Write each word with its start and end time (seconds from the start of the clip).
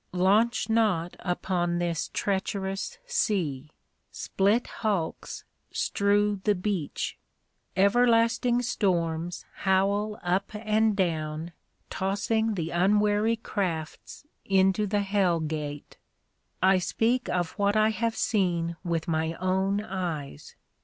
Launch 0.13 0.67
not 0.67 1.15
upon 1.19 1.77
this 1.77 2.09
treacherous 2.11 2.97
sea. 3.05 3.69
Split 4.11 4.65
hulks 4.81 5.43
strew 5.71 6.41
the 6.43 6.55
beach. 6.55 7.19
Everlasting 7.77 8.63
storms 8.63 9.45
howl 9.57 10.19
up 10.23 10.55
and 10.55 10.95
down, 10.95 11.51
tossing 11.91 12.55
the 12.55 12.71
unwary 12.71 13.35
crafts 13.35 14.25
into 14.43 14.87
the 14.87 15.01
Hell 15.01 15.39
gate. 15.39 15.99
I 16.63 16.79
speak 16.79 17.29
of 17.29 17.51
what 17.59 17.75
I 17.77 17.89
have 17.89 18.15
seen 18.15 18.77
with 18.83 19.07
my 19.07 19.35
own 19.35 19.81
eyes. 19.83 20.55